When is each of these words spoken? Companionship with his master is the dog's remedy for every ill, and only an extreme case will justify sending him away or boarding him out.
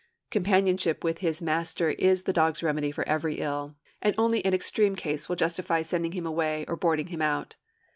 Companionship 0.31 1.03
with 1.03 1.19
his 1.19 1.43
master 1.43 1.91
is 1.91 2.23
the 2.23 2.33
dog's 2.33 2.63
remedy 2.63 2.89
for 2.91 3.07
every 3.07 3.35
ill, 3.35 3.75
and 4.01 4.15
only 4.17 4.43
an 4.43 4.51
extreme 4.51 4.95
case 4.95 5.29
will 5.29 5.35
justify 5.35 5.83
sending 5.83 6.13
him 6.13 6.25
away 6.25 6.65
or 6.67 6.75
boarding 6.75 7.05
him 7.09 7.21
out. 7.21 7.55